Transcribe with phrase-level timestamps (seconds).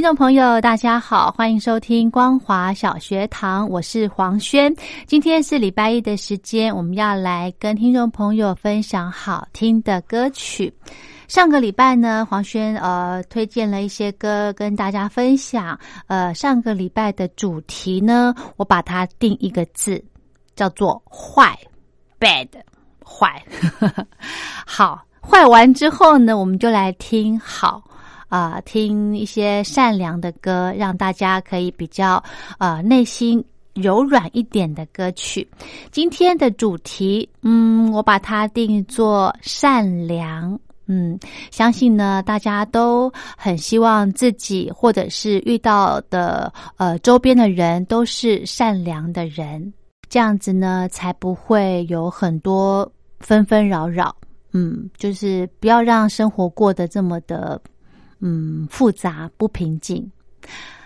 [0.00, 4.74] 听众朋友，大家好，欢迎收听光华小学堂，我是黄轩。
[5.06, 10.72] 今天是礼拜一的时间，我们要来跟听众朋友分享好听的歌曲。
[11.28, 15.78] 上个礼拜呢，黄轩呃推荐了一些歌跟大家分享。
[16.06, 20.02] 呃，上个礼拜的主题呢，我把它定一个字，
[20.56, 21.54] 叫做坏
[22.18, 22.48] ，bad，
[23.04, 23.44] 坏。
[24.64, 27.82] 好，坏完之后呢，我们就来听好。
[28.30, 32.22] 啊，听一些善良的歌，让大家可以比较
[32.58, 35.46] 呃内心柔软一点的歌曲。
[35.90, 40.58] 今天的主题，嗯，我把它定做善良。
[40.86, 41.18] 嗯，
[41.50, 49.72] 相信呢，大家都很希望自己或者是遇到的呃周边的人都是善良的人，
[50.08, 54.14] 这样子呢才不会有很多纷纷扰扰。
[54.52, 57.60] 嗯，就是不要让生活过得这么的。
[58.20, 60.10] 嗯，复杂不平静。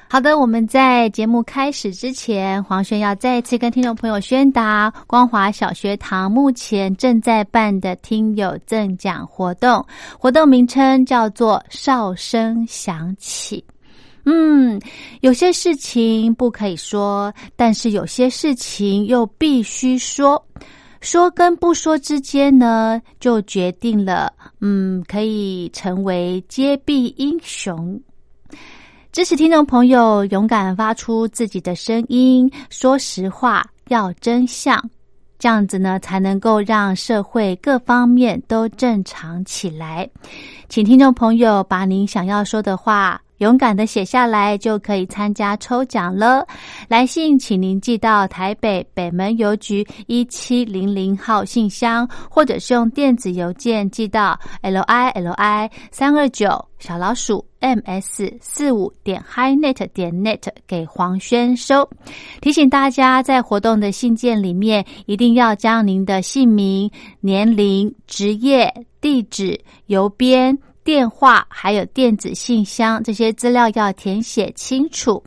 [0.09, 9.85] 好的，我们在节目开始之前，黄轩要再一次跟听众朋友宣达：光华小学堂目前正在办的听友赠奖活动，
[10.17, 13.65] 活动名称叫做“哨声响起”。
[14.25, 14.81] 嗯，
[15.21, 20.41] 有些事情不可以说，但是有些事情又必须说。
[21.05, 24.33] 说跟不说之间呢，就决定了，
[24.63, 28.01] 嗯，可以成为揭弊英雄。
[29.13, 34.83] 支持听众朋友勇敢发出自己的声音，说实话，要真相，
[35.39, 40.09] 这样子呢，才能够让社会各方面都正常起来。
[40.71, 43.21] 请听众朋友把您想要说的话。
[43.45, 46.47] 勇敢的写下来就可以参加抽奖了。
[46.89, 61.87] 来信请您寄到台北北门邮局一七零零号信箱，或者是用电子邮件寄到 l i l i 三二九小老鼠 m s 四五点 highnet 点 net 给黄轩收。
[62.41, 70.59] 提醒大家，在活动的信件里面，一定要将您的姓名、年龄、职业、地址、邮编。
[70.85, 75.23] 电话还有电子信箱这些资料要填写清楚。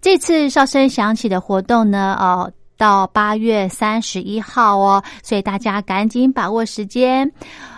[0.00, 7.30] 这次哨声响起的活动呢，哦，到八月三十一号哦，所以大家赶紧把握时间。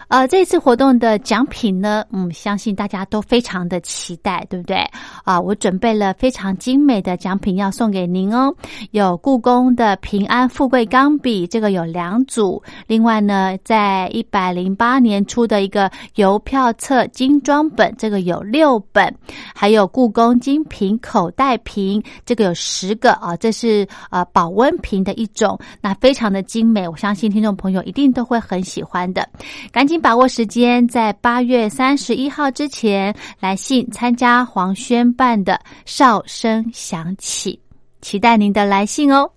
[0.08, 4.76] 呃，这次活动的奖品呢，嗯，相信大家都非常的期待，对不对？
[5.24, 8.54] 啊，我准备了非常精美的奖品要送给您哦，
[8.90, 19.10] 有故宫的平安富贵钢笔，这个有两组；另外呢，在一百零八年出的一个邮票册精装本，这个有六本；
[19.54, 29.26] 还有故宫精品口袋瓶，这个有十个啊，这是呃保温瓶的一种，那非常的精美，我相信听众朋友一定都会很喜欢的，
[29.70, 30.02] 赶紧。
[30.02, 37.61] 把握时间，在八月三十一号之前来信参加黄轩伴的哨声响起，
[38.00, 39.31] 期待您的来信哦。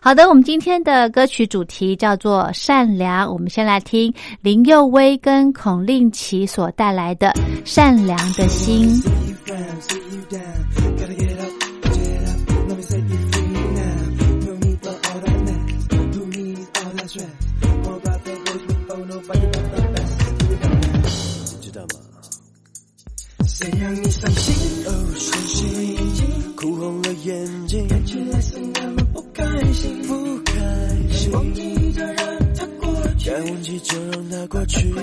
[0.00, 4.12] 好的，我们今天的歌曲主题叫做善良，我们先来听
[4.42, 7.28] 林佑威跟孔令奇所带来的
[7.64, 8.90] 《善良的心》。
[23.46, 24.54] 谁让你伤心？
[24.86, 25.96] 哦，伤心，
[26.56, 30.52] 哭红了眼睛，看起来是那么不开心，不开
[31.10, 31.32] 心。
[31.32, 32.16] 忘记就让
[32.54, 34.94] 它过去，该忘记就让它过去。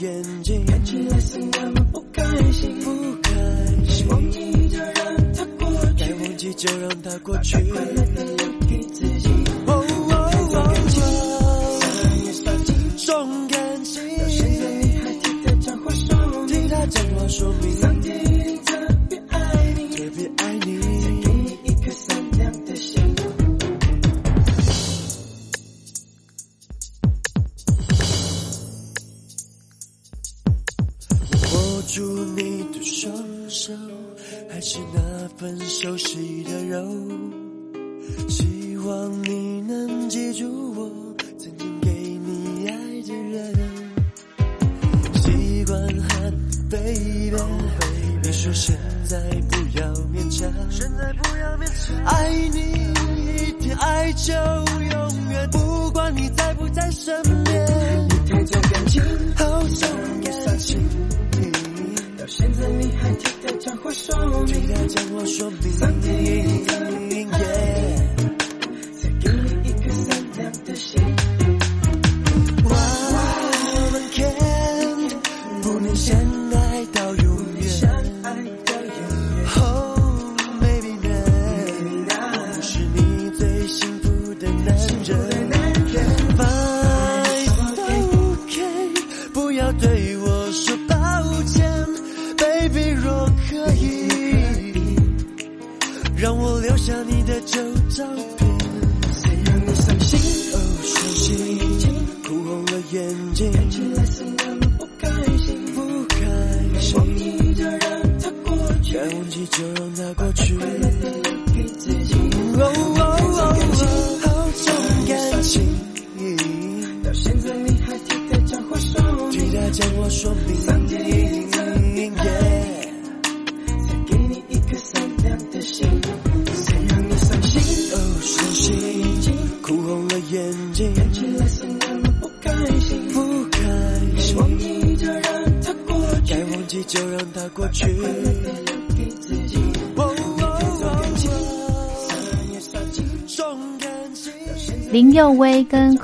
[0.00, 0.84] 眼睛看。
[0.84, 2.22] 起来是那么不开
[2.52, 2.90] 心，不
[3.22, 3.30] 开
[3.88, 4.06] 心。
[4.08, 4.92] 忘记就让
[5.34, 7.56] 它过去，该忘记就让它过去。
[63.96, 65.72] 他讲话说明，替他讲话说明。
[65.72, 66.75] 三天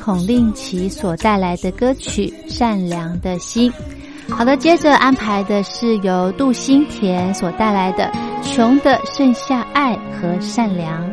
[0.05, 3.71] 孔令奇所带来的歌曲《善良的心》。
[4.35, 8.11] 好的，接着安排的是由杜新田所带来的
[8.55, 11.09] 《穷的剩下爱和善良》。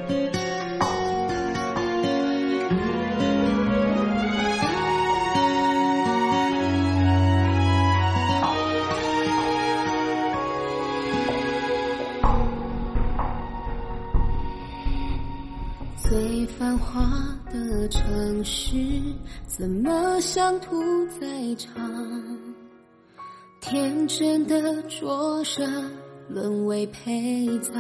[16.10, 17.04] 最繁华
[17.54, 18.76] 的城市，
[19.46, 21.80] 怎么像屠宰场？
[23.62, 25.70] 天真的灼热，
[26.28, 27.72] 沦为陪葬。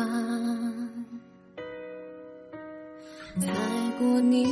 [3.39, 3.47] 猜
[3.97, 4.45] 过你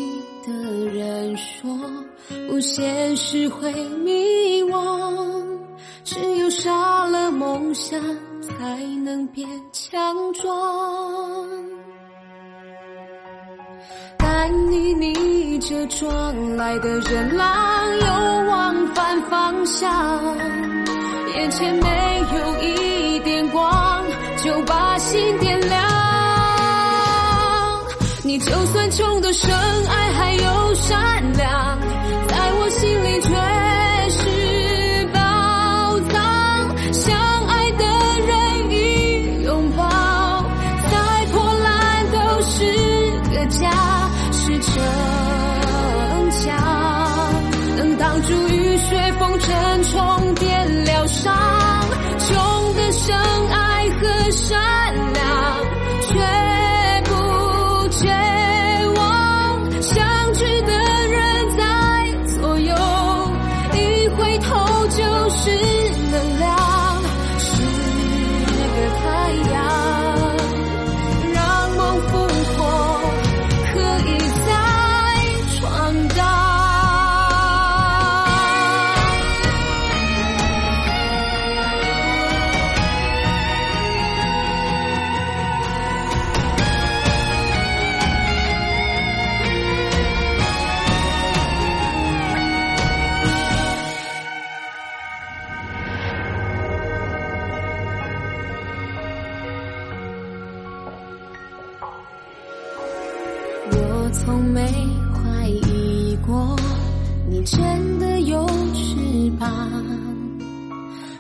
[0.43, 0.51] 的
[0.87, 1.77] 人说，
[2.49, 5.55] 不现实会迷惘，
[6.03, 8.01] 只有杀了梦想，
[8.41, 11.76] 才能变强壮。
[14.47, 17.45] 看你逆着撞来的人浪，
[17.99, 18.05] 又
[18.49, 19.91] 往反方向，
[21.35, 24.01] 眼前没有一点光，
[24.37, 25.83] 就把心点亮。
[28.23, 30.97] 你就算穷的深爱还有善
[31.33, 31.77] 良，
[32.29, 33.35] 在我心里却
[49.97, 51.56] 尘，重点疗伤。
[104.07, 104.61] 我从没
[105.13, 106.55] 怀疑过，
[107.29, 108.95] 你真的有翅
[109.37, 109.49] 膀，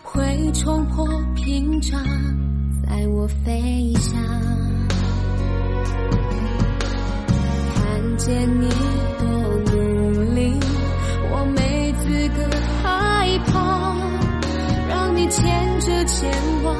[0.01, 2.01] 会冲破屏障，
[2.81, 4.17] 载我飞翔。
[7.75, 8.69] 看见你
[9.19, 9.27] 多
[9.69, 10.53] 努力，
[11.29, 12.49] 我没资格
[12.81, 13.97] 害怕，
[14.87, 16.31] 让你牵着前
[16.63, 16.73] 往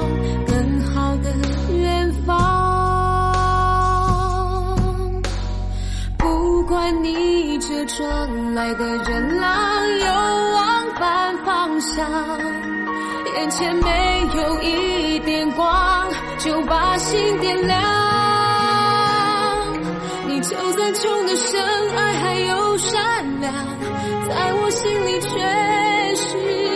[7.13, 9.49] 逆着转来的人浪，
[9.99, 10.05] 又
[10.53, 12.05] 往反方向，
[13.35, 16.07] 眼前没有一点光，
[16.39, 17.77] 就把心点亮。
[20.27, 21.61] 你就算穷的深
[21.95, 23.53] 爱还有善良，
[24.27, 25.29] 在我心里却
[26.15, 26.66] 是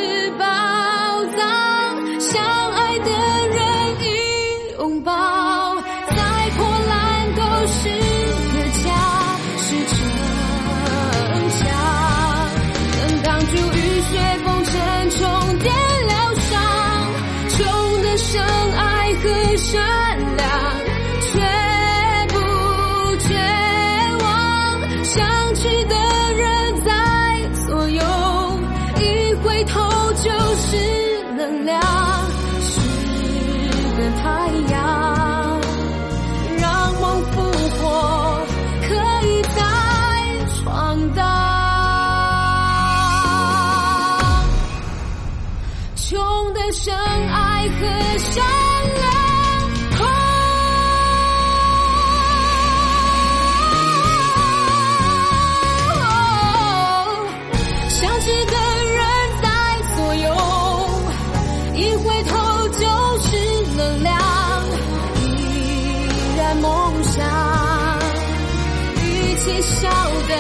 [69.42, 69.90] 一起笑
[70.28, 70.36] 得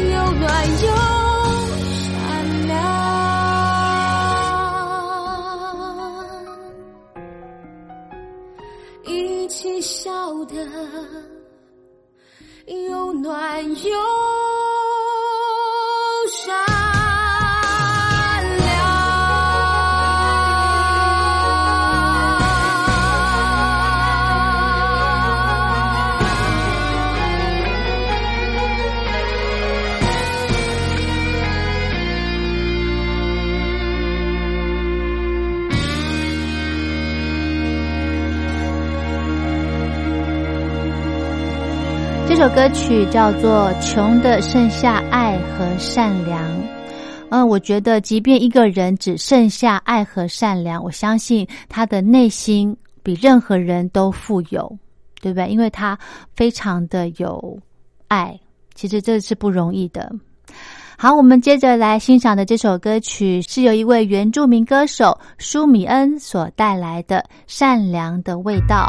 [0.00, 0.88] 又暖又
[1.92, 2.72] 善良。
[9.04, 10.08] 一起笑
[10.46, 10.54] 得
[12.88, 14.47] 又暖又
[42.38, 46.40] 这首歌曲叫做《穷的剩下爱和善良》。
[47.30, 54.72] 嗯，我觉得，即便一个人只剩下爱和善良，我相信他的内心比任何人都富有。
[55.20, 55.48] 对不对？
[55.48, 55.98] 因为他
[56.36, 57.58] 非常的有
[58.06, 58.38] 爱，
[58.72, 60.08] 其实这是不容易的。
[60.96, 67.18] 好，我们接着来欣赏的这首歌曲是由一位原住民歌手舒米恩所带来的
[67.48, 68.88] 《善良的味道》。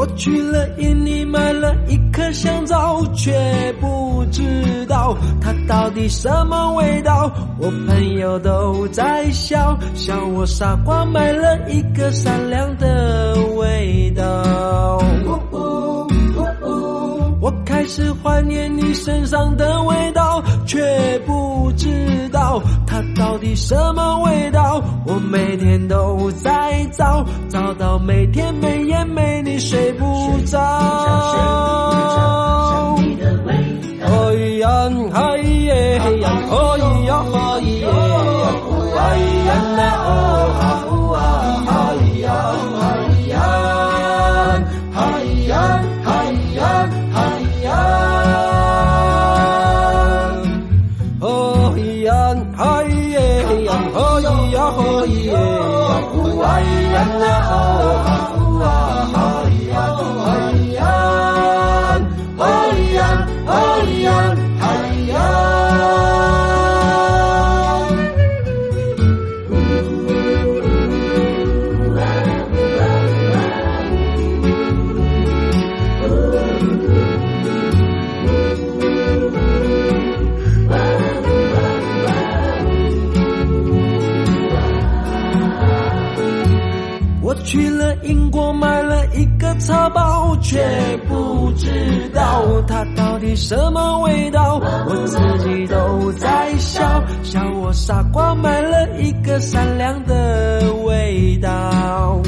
[0.00, 3.30] 我去了印尼买了一颗香皂，却
[3.78, 4.40] 不知
[4.86, 7.30] 道它到底什么味道。
[7.58, 15.02] 我朋友都在笑，笑我傻瓜买了一个善良的味道。
[17.42, 21.18] 我开始怀念你身上的味道，却
[23.16, 24.82] 到底什么味道。
[25.06, 30.58] 我每天都在找，找到每天每夜没你睡不着。
[34.02, 34.68] 哎呀，
[35.12, 37.86] 嗨耶，哎呀，哎呀，哎耶，
[38.96, 39.00] 哎
[39.46, 40.89] 呀，那哦
[89.70, 90.58] 茶包，却
[91.08, 94.60] 不知道它到底什么味道。
[94.88, 96.82] 我自己都在笑，
[97.22, 102.20] 笑我傻瓜买了一个善良的味道。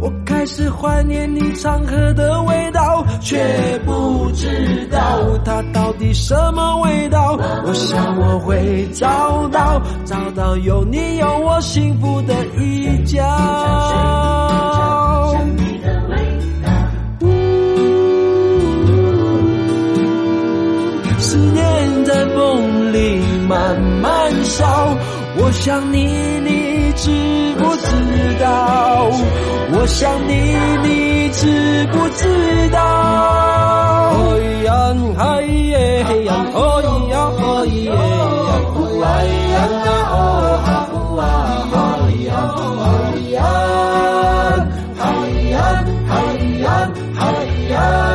[0.00, 3.36] 我开始怀念你常喝的味道，却
[3.84, 4.98] 不知道
[5.44, 7.36] 它到底什么味道。
[7.66, 13.20] 我想我会找到，找到有你有我幸福的一角。
[25.44, 26.06] 我想你，
[26.40, 27.10] 你知
[27.58, 29.10] 不知道？
[29.74, 30.54] 我想你，
[30.86, 32.78] 你知不知道？
[34.14, 36.58] 哎呀，哎耶，哎呀，哎
[37.10, 37.90] 呀，哎耶，
[39.02, 39.54] 哎呀，
[40.12, 40.14] 哦
[40.64, 41.22] 哈呜啊，
[41.74, 41.76] 哎
[42.22, 42.30] 呀，
[42.78, 42.86] 哎
[43.30, 43.36] 呀，
[45.00, 45.02] 哎
[45.50, 45.54] 呀，
[46.08, 46.14] 哎
[46.62, 46.66] 呀，
[47.18, 47.20] 哎
[47.72, 48.11] 呀。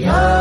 [0.00, 0.33] 呀，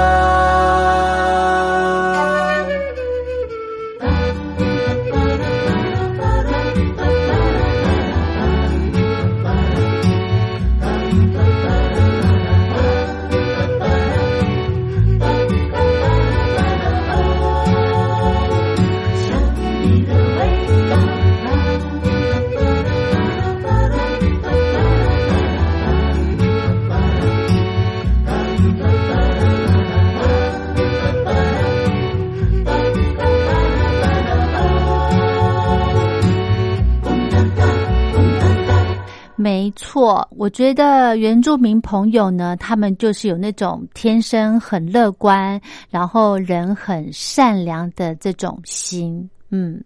[40.44, 45.58] 我觉得原住民朋友呢，他们就是有那种天生很乐观，
[45.90, 49.30] 然后人很善良的这种心。
[49.52, 49.82] 嗯，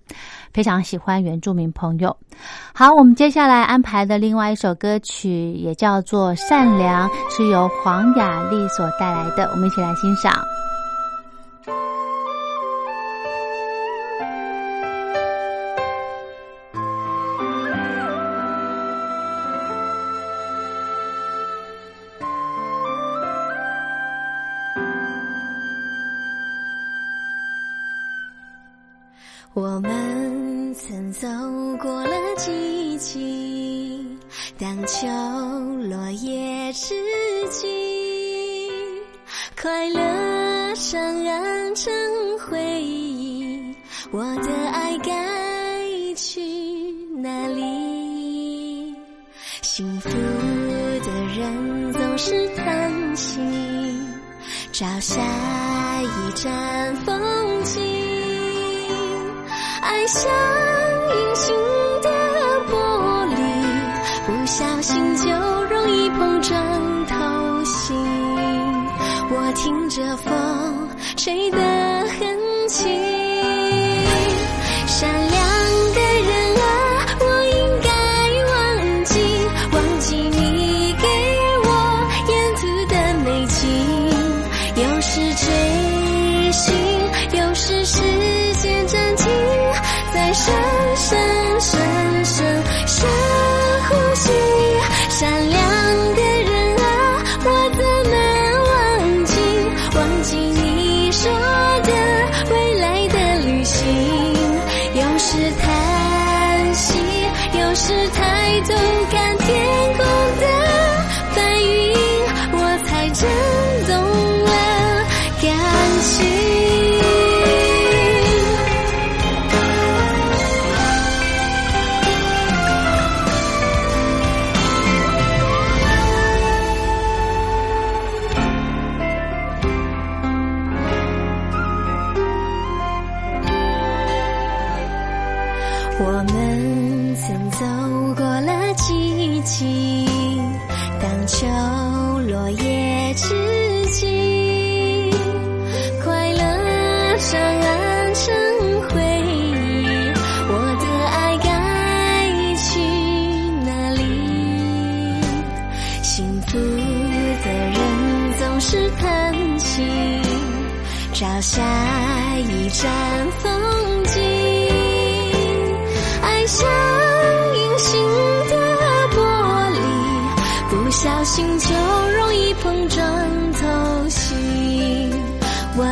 [0.51, 2.17] 非常喜欢原住民朋友。
[2.73, 10.33] 好，我们接下来安排的另外一首歌曲也叫做《善良》，是由黄雅莉所带来的，我们一起来欣赏。
[60.17, 60.31] 像
[61.11, 61.55] 隐形
[62.01, 62.09] 的
[62.71, 62.73] 玻
[63.35, 63.37] 璃，
[64.25, 65.29] 不小心就
[65.65, 67.95] 容易碰撞透心。
[69.29, 71.57] 我听着风吹的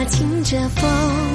[0.06, 1.35] 听着风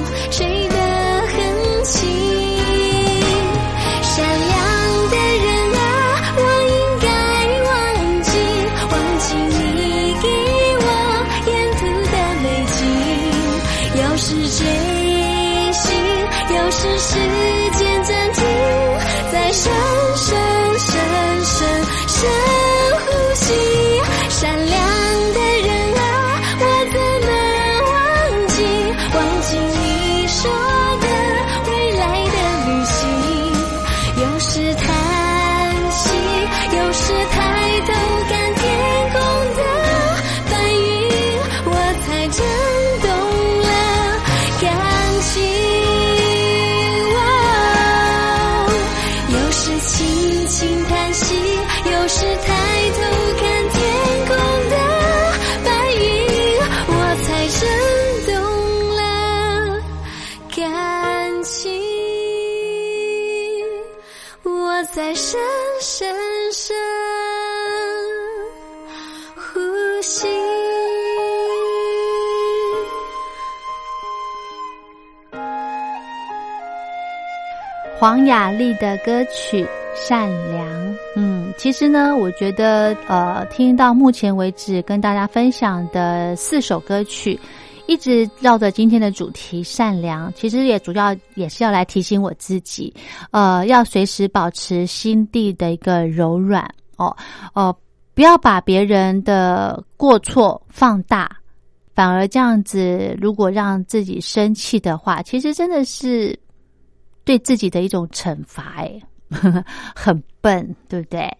[78.01, 80.67] 黄雅莉的歌曲《善良》，
[81.15, 87.39] 嗯，其实呢，我觉得，呃，听到目前为止跟大家分享的四首歌曲，
[87.85, 92.91] 一直绕着今天的主题“善良”，其实也主要也是要来提醒我自己，
[93.29, 97.15] 呃，要随时保持心地的一个柔软哦，
[97.53, 97.75] 哦、
[98.15, 101.29] 不要把别人的过错放大，
[101.93, 106.35] 反而这样子，如果让自己生气的话，其实真的是
[107.31, 109.01] 对自己的一种惩罚，哎，
[109.95, 111.37] 很笨，对不对？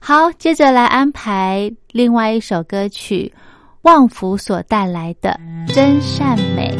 [0.00, 3.34] 好，接着来安排另外一首歌曲，
[3.82, 5.36] 旺福所带来的
[5.74, 6.72] 《真善美》。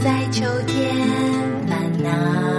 [0.00, 0.94] 在秋天
[1.66, 2.51] 烦恼，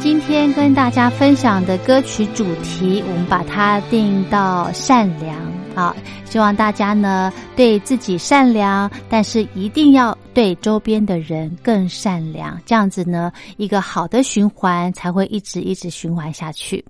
[0.00, 5.36] 今天跟大家分享的歌曲主题，我们把它定到善良
[5.74, 16.82] 啊，希望大家呢对自己善良，但是一定要对周边的人更善良，这样子呢，一个好的循环才会一直一直循环下去。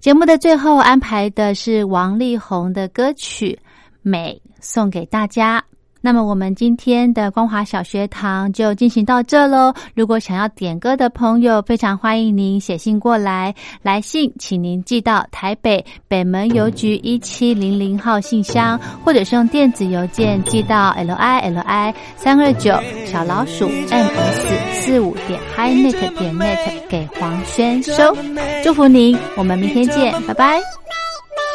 [0.00, 3.56] 节目的最后安排的是王力宏的歌曲
[4.00, 5.62] 《美》，送给大家。
[6.00, 9.74] 那么我们今天的光华小学堂就进行到这喽。
[9.94, 13.54] 如果想要点歌的朋友，非常欢迎您写信过来。
[13.82, 22.72] 来信请您寄到台北北门邮局一七零零号信箱，或者是用电子邮件寄到 l i l i 三二九
[23.04, 26.58] 小老鼠 m s 四五点 highnet 点 net
[26.88, 28.16] 给黄轩收。
[28.62, 30.60] 祝福您，我们明天见，拜拜。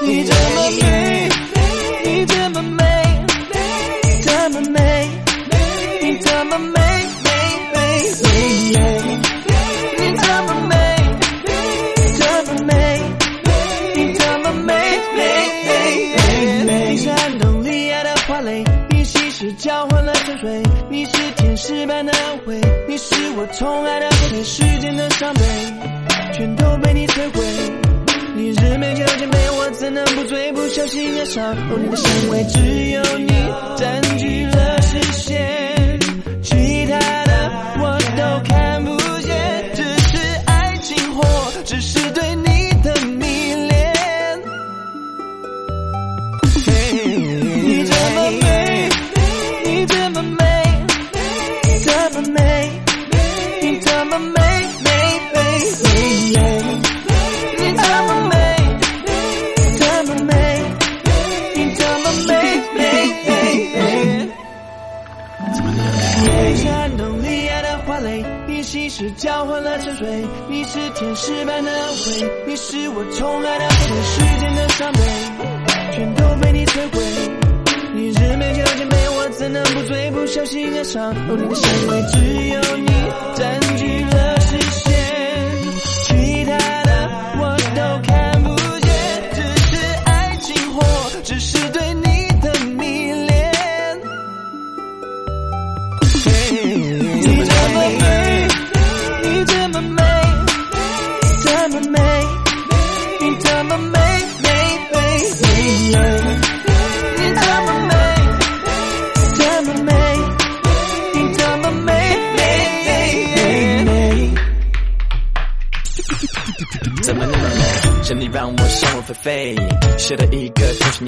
[0.01, 1.29] 你这么美，
[21.85, 25.41] 般的安慰，你是我宠爱的对时间的伤悲，
[26.33, 27.43] 全都被你摧毁。
[28.35, 30.51] 你日美酒千杯，我怎能不醉？
[30.53, 32.59] 不小心爱上哦，你的香味只
[32.91, 33.27] 有你
[33.77, 35.82] 占据了视线，
[69.79, 74.99] 沉睡，你是天使般的安慰，你是我从爱的全世间的伤悲，
[75.93, 77.03] 全都被你摧毁。
[77.95, 80.11] 你日美酒千杯，我怎能不醉？
[80.11, 82.17] 不小心爱上哦，你的香味只
[82.49, 82.87] 有你
[83.35, 84.32] 占据了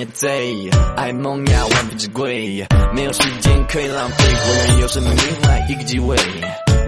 [0.06, 2.64] 也贼，爱梦呀万分之贵，
[2.94, 6.16] 没有时间可以浪费，果然有生命另外一个机会，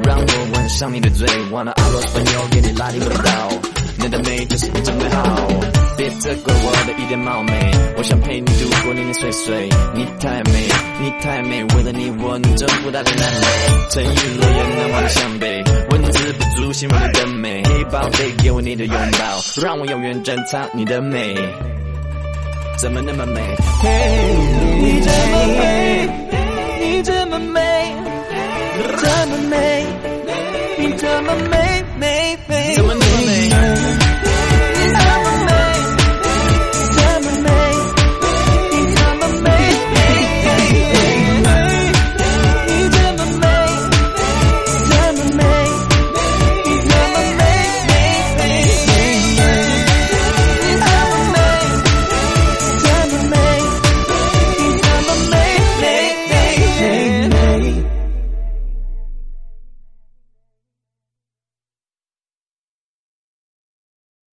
[0.04, 3.50] 让我吻上你的嘴，忘了阿罗斯朋友给你拉丁味道，
[3.98, 5.48] 你的美就是一种美好，
[5.98, 10.68] 别责怪我的一点冒昧，我想陪你度过年年岁岁，你太美，
[11.02, 13.48] 你太美，为了你我能征服大江南北，
[13.90, 21.36] 沉鱼落雁难忘的湘北，文字不足欣赏你的美，嘿宝贝，给我你的拥抱，让我永远珍藏你的美。
[22.78, 23.42] 怎么那么美？
[23.82, 23.90] 嘿，
[24.80, 26.10] 你这么美，
[26.80, 27.60] 你这么美，
[29.02, 29.86] 这么美，
[30.78, 31.57] 你这么美美美。